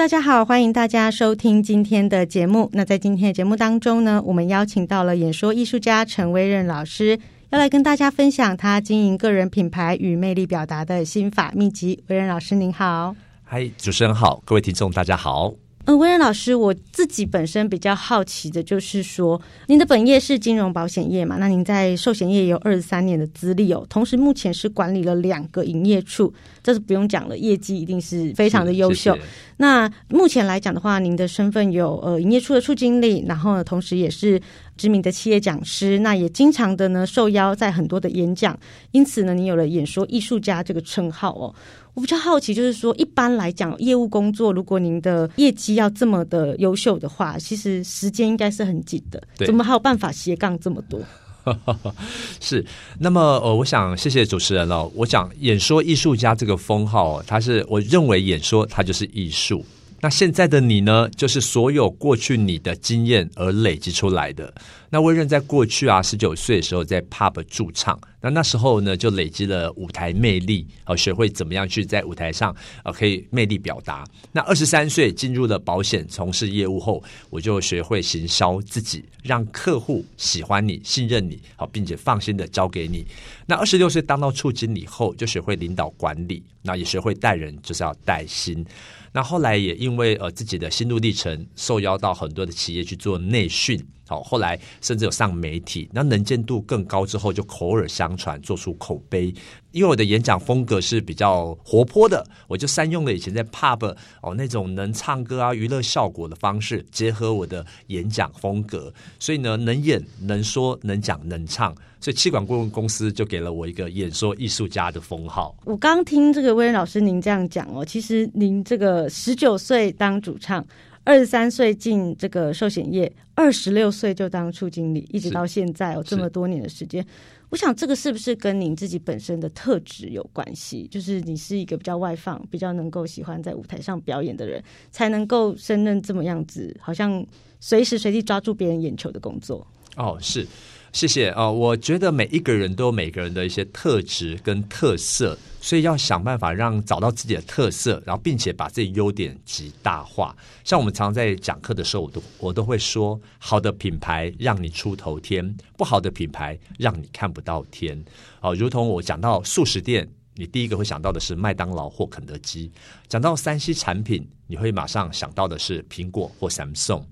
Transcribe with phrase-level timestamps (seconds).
[0.00, 2.70] 大家好，欢迎大家收听今天的节目。
[2.72, 7.20] 那在今天的节目当中呢，我们邀请到了演说艺术家陈威任老师，
[7.50, 12.02] 要来跟大家分享他经营个人品牌与魅力表达的心法秘籍。
[12.06, 15.52] 威任老师您好，嗨，主持人好，各位听众大家好。
[15.90, 21.36] 呃，威任老师，我自己本身比较好奇的就是说，您的本业是金融保险业嘛？
[21.38, 29.16] 那您在寿险业也有二十三年的资历哦，同时目前是管理了两个营业处，这是不用讲了，业绩一定是非常的优秀。
[29.16, 29.26] 谢谢。
[29.56, 34.40] 那目前来讲的话，您的身份有呃营业处的处经理，然后呢，同时也是
[34.80, 38.58] 知名的企业讲师，那也经常的呢受邀在很多的演讲，
[38.92, 41.54] 因此呢，你有了演说艺术家这个称号哦。
[41.92, 49.22] 我比较好奇，就是说，一般来讲，业务工作，如果您的业绩要这么的优秀的话，其实时间应该是很紧的。
[49.44, 50.98] 怎么还有办法斜杠这么多？
[52.40, 52.64] 是。
[52.98, 54.90] 那么，呃，我想谢谢主持人哦。
[54.94, 59.62] 我想演说艺术家这个封号，哦它是我认为演说它就是艺术。
[60.02, 64.52] 那现在的你呢，就是所有过去你的经验而累积出来的。
[64.88, 74.04] 那威任在过去啊，十九岁的时候在 pub 驻唱，那那时候呢就累积了舞台魅力，啊，学会怎么样去在舞台上啊可以魅力表达。
[74.32, 83.06] 那二十三岁进入了保险从事业务后，我就学会行销自己，让客户喜欢你、信任你，好，并且放心的交给你。
[83.46, 88.64] 那二十六岁当到处经理后，就学会领导管理，那也学会带人，就是要带心。
[89.12, 99.32] 那后来也因为呃自己的心路历程，受邀到很多的企业去做内训，好，后来甚至有上媒体，那能见度更高之后，就口耳相传，做出口碑。
[99.70, 111.72] 因为我的演讲风格是比较活泼的，我就善用了以前在 pub 哦那种能唱歌啊娱乐效果的方式，结合我的演讲风格，所以呢能演能说能讲能唱。
[112.00, 115.54] 所以气管顾问公司就给了我一个演说艺术家的封号。
[115.66, 120.66] 我刚听这个威任老师您这样讲哦，其实您这个十九岁当主唱，
[121.02, 127.04] 二十三岁进这个寿险业，二十六岁就当处经理，一直到现在有这么多年的时间。
[127.48, 130.86] 我想这个是不是跟您自己本身的特质有关系？
[130.88, 134.62] 就是你是一个比较外放、比较能够喜欢在舞台上表演的人，
[134.92, 137.26] 才能够胜任这么样子，好像
[137.58, 139.66] 随时随地抓住别人眼球的工作。
[139.96, 140.46] 哦，是。
[140.92, 150.36] 谢谢啊、我觉得每一个人都有每个人的一些特质跟特色，所以要想办法让找到自己的特色，然后并且把自己优点极大化。
[150.64, 158.04] 像我们常在讲课的时候，我都我都会说：好的品牌让你出头天，不好的品牌让你看不到天。
[158.40, 160.08] 哦、如同我讲到速食店，
[160.40, 162.70] 你第一个会想到的是麦当劳或肯德基；
[163.08, 167.04] 讲到三 C 产品，你会马上想到的是苹果或 Samsung。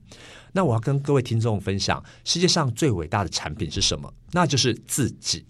[0.51, 4.11] 那我要跟各位听众分享，世界上最伟大的产品是什么？
[4.33, 5.45] 那就是自己，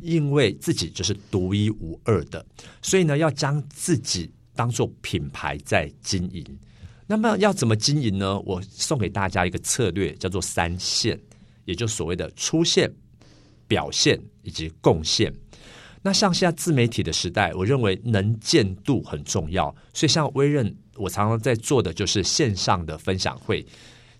[0.00, 2.44] 因为自己就是独一无二的，
[2.82, 6.44] 所以呢，要将自己当做品牌在经营。
[7.06, 8.40] 那么要怎么经营呢？
[8.40, 11.16] 我送给大家一个策略，叫做三线，
[11.64, 12.92] 也就所谓的出现、
[13.68, 15.32] 表现以及贡献。
[16.06, 23.64] 那像现在自媒体的时代，我认为能见度很重要，所以像微任，我常常在做的就是线上的分享会。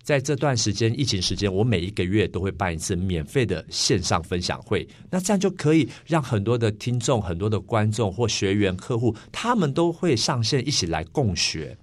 [0.05, 4.87] 在这段时间，疫情时间，我每一个月都会办一次免费的线上分享会。
[5.09, 11.75] 那这样就可以让很多的听众、很多的观众或学员、客户，他们都会上线一起来共学。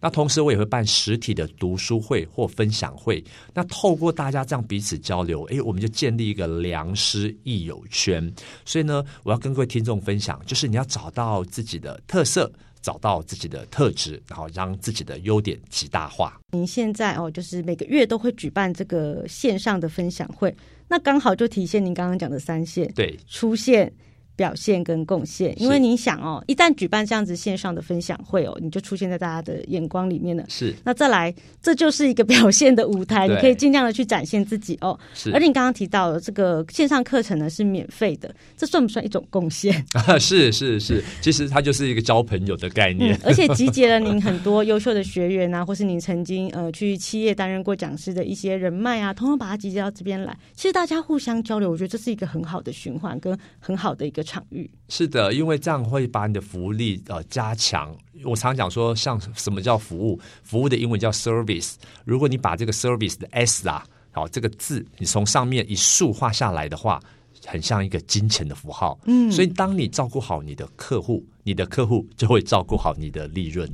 [0.00, 3.22] 那同时，我也会办实体的读书会或分享会。
[3.52, 8.32] 那透过大家这样彼此交流，诶，我们就建立一个良师益友圈。
[8.64, 12.50] 所以呢，我要跟各位听众分享，就是你要找到自己的特色。
[12.80, 16.40] 找到自己的特质，然后让自己的优点极大化。
[16.52, 20.54] 您现在哦，就是每个月都会举办这个线上的分享会，
[20.88, 23.92] 那刚好就体现您刚刚讲的三线，对，出现。
[24.36, 30.44] 表现跟贡献，因为你想哦，一旦举办这样子线上的分享会哦，你就出现在大家的眼光里面了。
[30.48, 34.98] 是，那再来，这就是一个 表现的舞台，你可以尽量的去展现自己哦。
[35.14, 39.84] 是，而且你刚刚提到的这个线上课程呢是免费的，这算不算一种贡献？
[39.94, 50.36] 啊，是是是，其实它就是一个交朋友的概念，嗯、而且集结了您 很多优秀的学员啊，或是您曾经呃去企业担任过讲师的一些人脉啊，通通把它集结到这边来。
[50.54, 54.68] 其实大家互相交流，我觉得这是一个很好的循环跟很好的一个场域。
[54.90, 57.96] 是的，因为这样会把你的服务力呃加强。
[58.24, 60.20] 我常讲说，像什么叫服务？
[60.42, 61.76] 服务的英文叫 service。
[62.04, 67.00] 如果你把这个 service 的 s 啊，好这个字，你从上面一竖画下来的话，
[67.46, 68.98] 很像一个金钱的符号。
[69.04, 73.70] 嗯，所以当你照顾好你的客户，你的客户就会照顾好你的利润。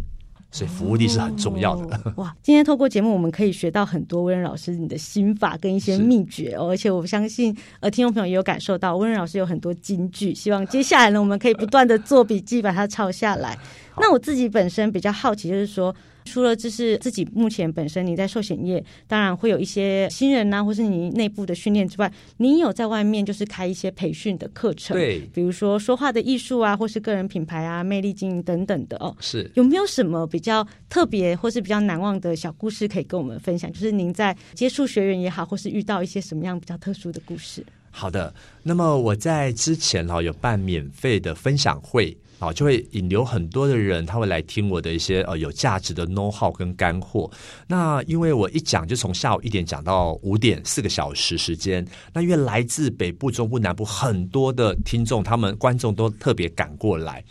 [0.53, 1.97] 所以服务力是很重要的。
[2.05, 2.13] 哦。
[2.23, 6.69] 哇，今天透过节目，我们可以学到很多温仁老师你的心法跟一些秘诀哦。
[6.69, 10.33] 而且我相信，呃，听众朋友也有感受到温仁老师有很多金句。
[10.33, 13.59] 希望接下来呢，我们可以不断的做笔记，把它抄下来。
[13.97, 15.93] 那我自己本身比较好奇，就是说。
[16.25, 29.15] 除了就是自己目前本身你在寿险业，当然会有一些新人呐、啊，或是你内部的训练之外，你有在外面就是开一些培训的课程，对，比如说说话的艺术啊，或是个人品牌啊、魅力经营等等的哦。
[29.21, 33.73] 是有没有什么比较特别或是比较难忘的小故事可以跟我们分享？
[33.73, 37.65] 就是您在接触学员也好，或是遇到一些什么样比较特殊的故事？
[37.91, 38.33] 好的，
[38.63, 42.17] 那么我在之前哈有办免费的分享会。
[42.43, 47.31] 好，就会引流很多的人，他会来听我的一些呃有价值的 know how 跟干货。
[47.69, 51.87] 那因为我一讲就从下午一点讲到五点，四个小时时间。
[52.13, 57.25] 那因为来自北部、中部、南部很多的听众，他们观众都特别赶过来。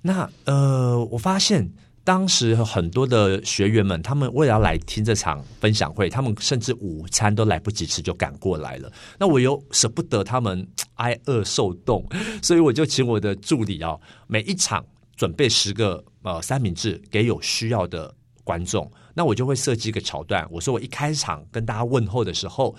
[0.00, 1.70] 那呃，我发现。
[2.06, 8.88] 当时很多的学员们，他们为了要来听这场分享会，他们甚至午餐都来不及吃就赶过来了。
[9.18, 10.64] 那我又舍不得他们
[10.96, 12.04] 挨饿受冻，
[12.42, 14.84] 所以我就请我的助理啊，每一场
[15.16, 18.14] 准备十个呃三明治给有需要的
[18.44, 18.90] 观众。
[19.14, 22.74] 那我就会设计一个桥段，我说我一开场跟大家问候的时候。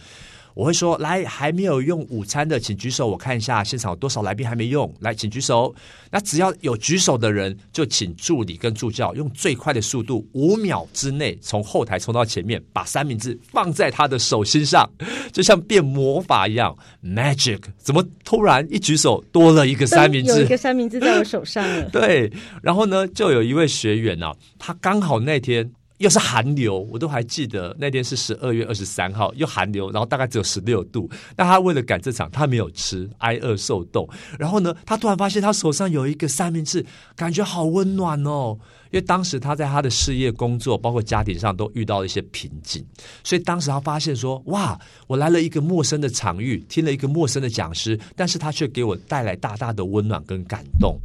[0.58, 4.92] 我会说，来，还没有用午餐的，请举手，我看一下现场有多少来宾还没用。
[5.02, 5.72] 来，请举手。
[6.10, 14.90] 那只要有举手的人，就请助理跟助教用最快的速度，五秒之内从后台冲到前面，把三明治放在他的手心上，
[15.32, 16.76] 就像变魔法一样
[17.06, 17.62] ，magic。
[17.78, 20.40] 怎么突然一举手多了一个三明治？
[20.40, 21.84] 有一个三明治在我手上了。
[21.94, 22.34] 对，
[22.64, 25.72] 然后呢，就有一位学员呢、啊，他刚好那天。
[25.98, 31.10] 又是寒流，我都还记得那天是十二月二十三号，又寒流，然后大概只有十六度。
[31.36, 34.08] 那他为了赶这场，他没有吃，挨饿受冻。
[34.38, 36.86] 然后呢，他突然发现他手上有一个三明治，
[37.16, 38.58] 感觉好温暖哦。
[38.90, 42.86] 因为当时他在他的事业、工作，包括家庭上都遇到了一些瓶颈，
[43.22, 50.98] 所以当时他发现说：“哇，我来了一个陌生的场域，听了一个陌生的讲师，但是他却给我带来大大的温暖跟感动。”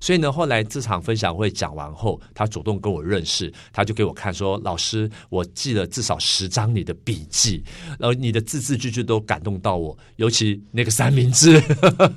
[0.00, 7.62] 所以呢，后来这场分享会讲完后，他主动跟我认识，他就给我看说：“老师，我记了至少十张你的笔记，
[7.98, 11.60] 然后你的字字句句都感动到我，尤其那个三明治，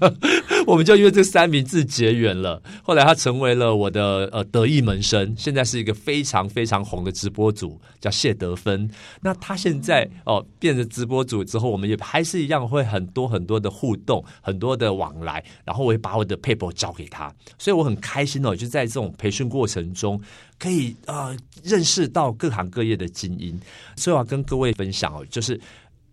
[0.69, 2.61] 我们就因为这三明治结缘了。
[2.83, 8.87] 后来他成为了我的呃得意门生，现在是一个非常非常红的直播主，叫谢德芬。
[9.19, 20.21] 那他现在哦、变成直播主之后，我们也还是一样会很多很多的互动，很多的往来，然后我会把我的 paper 交给他。”所以我很开心哦，就在这种培训过程中，
[20.59, 23.59] 可以呃认识到各行各业的精英。
[23.95, 25.59] 所以我要跟各位分享哦，就是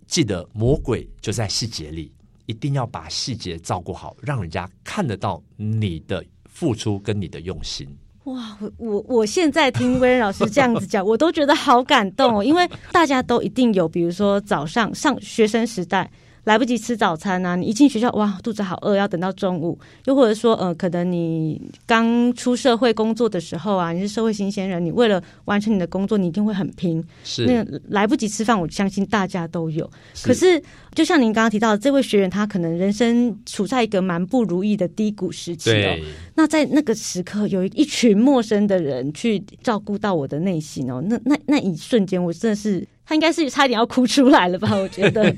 [0.06, 2.10] 记得魔鬼就在细节里，
[2.46, 7.86] 一定要把细节照顾好，让人家看得到你的付出跟你的用心。
[8.24, 16.10] 哇，我我我现在听威仁老师这样子讲，我都觉得好感动哦，因为大家都一定有，比如说早上上学生时代。
[16.46, 17.56] 来不及吃早餐啊！
[17.56, 19.76] 你一进学校，哇，肚子好饿，要等到中午。
[20.04, 27.04] 又或者说，呃，可能你刚出社会工作的时候啊，你是社会新鲜人，你为了完成你的工作，你一定会很拼。
[27.24, 29.90] 是，那来不及吃饭，我相信大家都有。
[30.14, 30.28] 是。
[30.28, 30.62] 可是，
[30.94, 35.98] 就像您刚刚提到的，这位学员他可能人生处在一个蛮不如意的低谷时期哦。
[36.36, 41.02] 那在那个时刻，有一群陌生的人去照顾到我的内心哦。
[41.08, 42.86] 那那那一瞬间，我真的是。
[43.06, 44.74] 他应该是差一点要哭出来了吧？
[44.76, 45.32] 我觉得，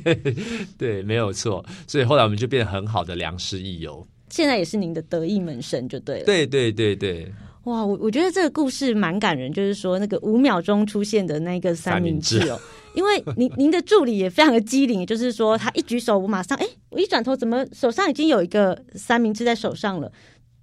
[0.78, 1.64] 对，没有错。
[1.86, 4.06] 所以后来我们就变得很好的良师益友。
[4.30, 6.24] 现在也是您的得意门生，就对了。
[6.24, 7.30] 对对对对。
[7.64, 12.58] 哇，我我觉得这个故事蛮感人，就是说那个五秒钟出现的那个三明治哦，
[12.94, 20.10] 因为您您的助理也非常的机灵，就是说他一举手，我马上哎，我一转头，怎么手上已经有一个三明治在手上了？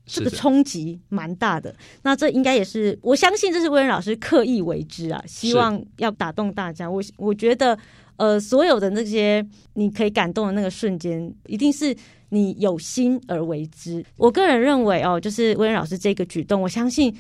[0.06, 6.90] 这个冲击蛮大的，那这应该也是我相信这是威仁老师刻意为之啊，希望要打动大家。
[6.90, 7.78] 我我觉得，
[8.18, 11.96] 呃，所有的那些你可以感动的那个瞬间，一定是
[12.30, 14.06] 你有心而为之。
[14.18, 17.16] 我个人认为哦，就是威仁老师这个举动，我相信。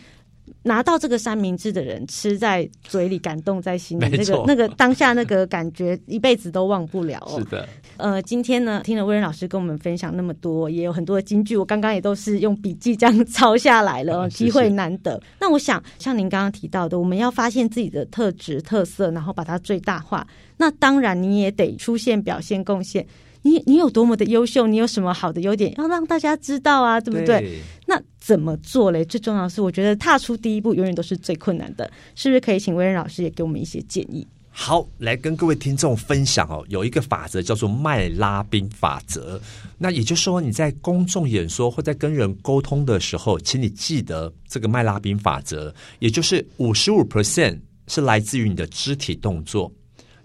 [0.64, 7.40] 拿到这个三明治的人，吃在嘴里，感动在心里，那个那个当下那个感觉，一辈子都忘不了哦。
[7.40, 15.22] 是的，呃，今天呢，听了魏仁老师跟我们分享那么多，也有很多的金句，我刚刚也都是用笔记这样抄下来了， 机会难得。
[15.40, 20.26] 那我想，像您刚刚提到的，我们要发现自己的特质特色，然后把它最大化。
[20.58, 23.06] 那当然，你也得出现、表现、贡献。
[23.46, 27.42] 你你有多么的优秀，你有什么好的优点，要让大家知道啊，对不对？
[27.42, 29.06] 对，那怎么做嘞？
[29.06, 31.86] 最重要的是，我觉得踏出第一步永远都是最困难的，
[32.16, 32.40] 是不是？
[32.42, 34.26] 可以请威仁老师也给我们一些建议？
[34.50, 39.40] 好，来跟各位听众分享哦，有一个法则叫做麦拉宾法则。
[39.78, 49.72] 那也就是说，你在公众演说或在跟人沟通的时候，请你记得这个麦拉宾法则，也就是五十五 percent 是来自于你的肢体动作。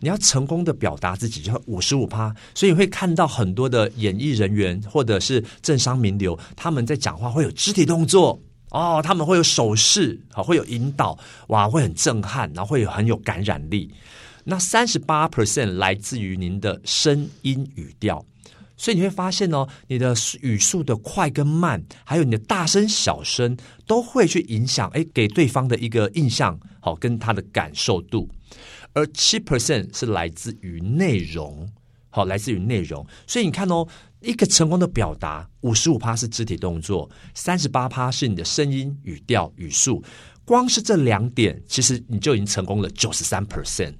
[0.00, 2.35] 你要成功的表达自己，就五十五趴。
[2.54, 8.40] 所以你会看到很多的演艺人员或者是政商名流，他们在讲话会有肢体动作。
[8.71, 13.92] 哦，他们会有手势，好，会有引导，哇，会很震撼，然后会很有感染力。
[14.45, 18.25] 那三十八 percent 来自于您的声音语调，
[18.76, 23.57] 所以你会发现哦，你的语速的快跟慢，还有你的大声小声，
[23.88, 28.28] 都会去影响，哎，给对方的一个印象，好，跟他的感受度。
[28.92, 31.68] 而七 percent 是来自于内容，
[32.09, 33.06] 好，来自于内容。
[33.26, 33.87] 所以你看哦。
[34.23, 40.04] 一个成功的表达，五十五趴是肢体动作，三十八趴是你的声音、语调、语速。
[40.44, 43.94] 光是这两点，其实你就已经成功了九十三 percent。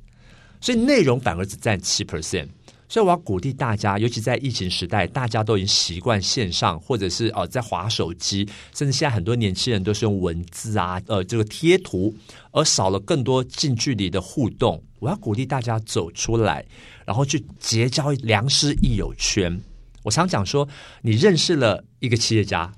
[0.61, 2.51] 所以内容反而只占七 percent。
[2.91, 8.45] 所以我要鼓励大家，尤其在疫情时代，大家都已经习惯线上，或者是哦在划手机，
[8.75, 12.13] 甚至现在很多年轻人都是用文字啊，呃这个贴图，
[12.51, 14.83] 而少了更多近距离的互动。
[14.99, 16.67] 我要鼓励大家走出来，
[17.07, 19.57] 然后去结交良师益友圈。
[20.03, 20.69] 我常讲说，
[21.01, 22.73] 你认识了一个企业家，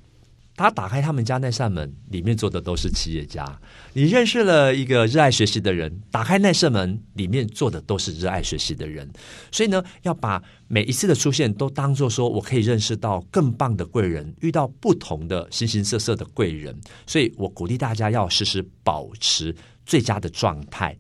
[0.55, 3.45] 他打开他们家那扇门，里面坐的都是企业家；
[3.93, 9.11] 你认识了一个热爱学习的人，打开那扇门，里面坐的都是热爱学习的人。
[9.51, 16.79] 所以呢，要把每一次的出现都当作说我可以认识到更棒的贵人，遇到不同的形形色色的贵人。
[17.07, 19.55] 所以我鼓励大家要时时保持
[19.87, 20.97] 最佳的状态。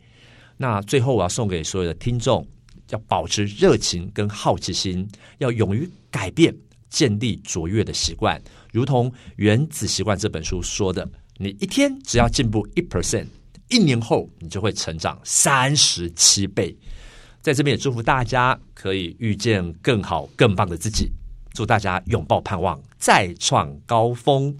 [0.56, 2.46] 那最后，我要送给所有的听众。
[2.90, 6.54] 要保持热情跟好奇心，要勇于改变，
[6.92, 8.40] 建立卓越的习惯。
[8.70, 11.08] 如同《原子习惯》这本书说的，
[11.38, 13.26] 你一天只要进步一 percent，
[13.70, 16.76] 一年后你就会成长三十七倍。
[17.40, 21.10] 在这边也祝福大家可以遇见更好、更棒的自己。
[21.54, 24.56] 祝大家拥抱盼望，再创高峰。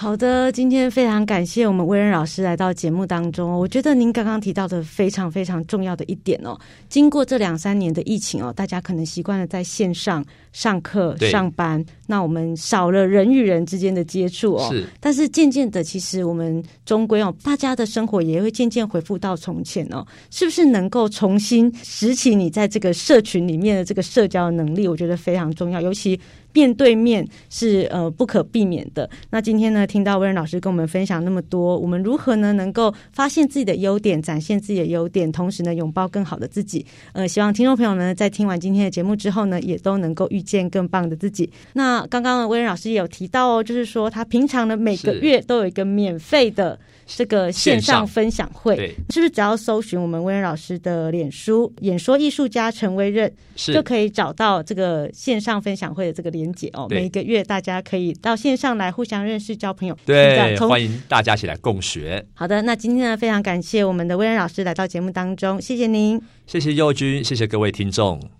[0.00, 3.52] 好的，今天非常感谢我们威仁老师来到节目当中。
[3.60, 14.70] 我觉得您刚刚提到的非常非常重要的一点哦，经过这两三年的疫情哦，大家可能习惯了在线上上课、上班，那我们少了人与人之间的接触哦。
[14.72, 20.02] 是，但是渐渐的，其实我们终归哦，大家的生活也会渐渐恢复到从前哦。
[20.30, 24.88] 是不是能够重新拾起你在这个社群里面的这个社交能力？
[24.88, 26.18] 我觉得非常重要，尤其。
[26.52, 29.08] 面对面是呃不可避免的。
[29.30, 36.84] 那今天呢，听到威仁老师跟我们分享那么多，我们如何呢能够发现自己的优点，展现自己的优点，同时呢拥抱更好的自己？
[37.12, 41.50] 呃，希望听众朋友们在听完今天的节目之后呢，也都能够遇见更棒的自己。
[41.74, 46.78] 那刚刚威仁老师也有提到哦，就是说他平常呢每个月都有一个免费的。
[47.16, 48.76] 这个线上分享会，
[49.10, 56.86] 是不是只要搜寻我们威恩老师的脸书“演说艺术家陈威任”，就可以找到这个线上分享会的这个连结哦？
[56.88, 59.96] 每一个月大家可以到线上来互相认识、交朋友。
[60.06, 62.24] 对，欢迎大家一起来共学。
[62.34, 68.39] 好的，那今天呢，非常感谢我们的威恩老师来到节目当中，谢谢您，谢谢佑君，谢谢各位听众。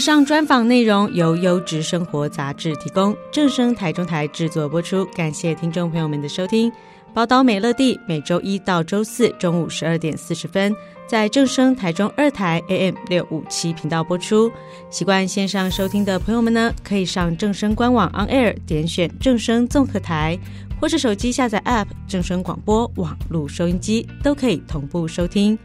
[0.00, 5.04] 以上专访内容由优质生活杂志提供，正声台中台制作播出。
[5.14, 6.72] 感谢听众朋友们的收听。
[7.12, 10.74] 宝岛美乐蒂每周一到周四中午十二点四十分
[11.06, 14.50] 在正声台中二台 AM 六五七频道播出。
[14.88, 20.38] 习惯线上收听的朋友们呢，可以上正声官网 On Air 点选正声综合台，
[20.80, 25.58] 或是手机下载 App 正声广播网络收音机，都可以同步收听。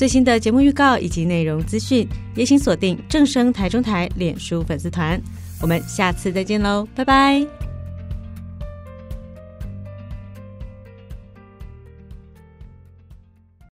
[0.00, 5.20] 最新的节目预告以及内容资讯，也请锁定正声台中台脸书粉丝团。
[5.60, 7.69] 我们下次再见喽，拜拜。